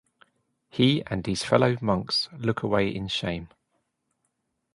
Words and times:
He 0.71 1.03
and 1.05 1.23
his 1.27 1.43
fellow 1.43 1.77
monks 1.79 2.27
look 2.35 2.63
away 2.63 2.89
in 2.89 3.07
shame. 3.07 3.49